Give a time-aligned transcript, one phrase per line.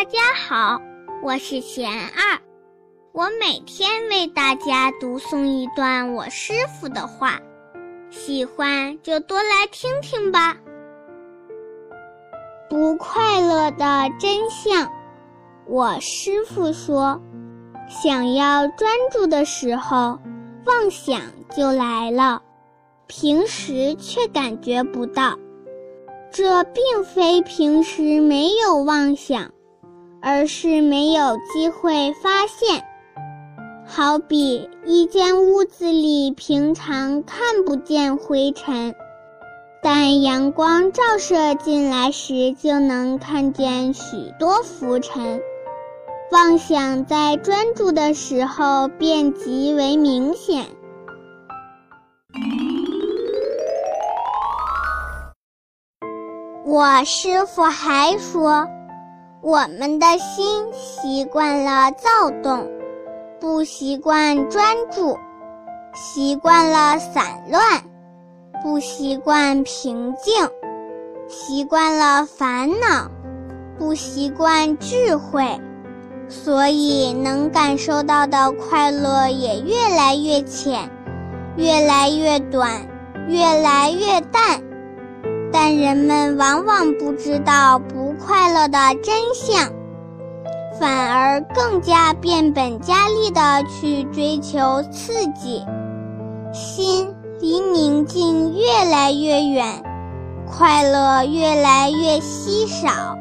[0.00, 0.80] 大家好，
[1.22, 2.40] 我是贤二，
[3.12, 7.38] 我每天为大家读诵一段我师傅的话，
[8.08, 10.56] 喜欢就多来听听吧。
[12.70, 14.90] 不快乐的真相，
[15.66, 17.20] 我师傅说，
[17.86, 20.18] 想要专注的时候，
[20.64, 21.20] 妄想
[21.54, 22.40] 就来了，
[23.06, 25.36] 平时却感觉不到。
[26.30, 29.52] 这并非平时没有妄想，
[30.22, 32.84] 而是没有机会发现。
[33.86, 38.94] 好比一间屋子里平常看不见灰尘，
[39.82, 45.40] 但阳光照射进来时就能看见许多浮尘。
[46.30, 50.66] 妄想在专注的时候便极为明显。
[56.64, 58.68] 我师傅还说，
[59.42, 62.68] 我们的心习惯了躁动，
[63.40, 65.16] 不习惯专注；
[65.94, 67.82] 习惯了散乱，
[68.62, 70.46] 不习惯平静；
[71.26, 73.10] 习惯了烦恼，
[73.78, 75.58] 不习惯智慧。
[76.28, 80.90] 所以能感受到的快乐也越来越浅，
[81.56, 82.86] 越来越短，
[83.26, 84.62] 越来越淡。
[85.52, 89.72] 但人们往往不知道不快乐的真相，
[90.78, 95.66] 反而更加变本加厉地去追求刺激，
[96.52, 99.82] 心离宁静越来越远，
[100.46, 103.16] 快乐越来越稀少。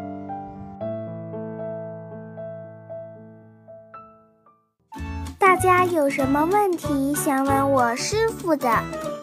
[5.39, 8.69] 大家有什么问题想问我师傅的，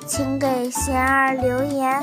[0.07, 2.03] 请给贤儿留言。